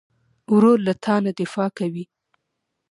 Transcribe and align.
ورور 0.53 0.77
له 0.87 0.93
تا 1.03 1.15
نه 1.25 1.31
دفاع 1.39 1.69
کوي. 1.79 2.05